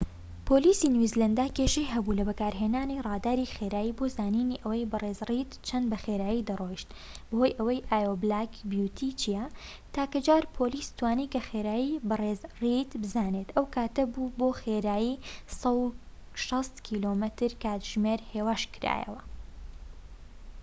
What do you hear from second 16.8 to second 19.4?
کم/کاتژمێر هێواشکرایەوە